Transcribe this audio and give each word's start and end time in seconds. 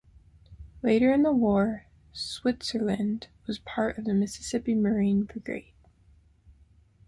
Later 0.81 1.13
in 1.13 1.21
the 1.21 1.31
war, 1.31 1.85
"Switzerland" 2.11 3.27
was 3.45 3.59
part 3.59 3.99
of 3.99 4.05
the 4.05 4.15
Mississippi 4.15 4.73
Marine 4.73 5.25
Brigade. 5.25 5.75